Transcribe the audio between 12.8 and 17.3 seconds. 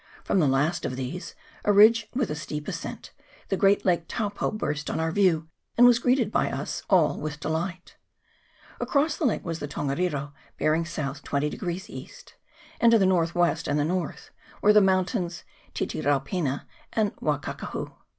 to the north west and north were the mountains Titiraupena and